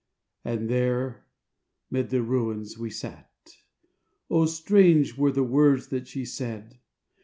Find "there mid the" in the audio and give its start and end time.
0.67-2.23